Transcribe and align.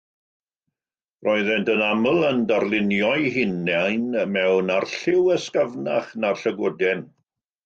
Roeddent 1.27 1.67
yn 1.73 1.83
aml 1.87 2.25
yn 2.29 2.41
darlunio 2.51 3.11
eu 3.19 3.27
hunain 3.35 4.09
mewn 4.39 4.73
arlliw 4.79 5.31
ysgafnach 5.37 6.11
na'r 6.25 6.43
llygoden. 6.47 7.07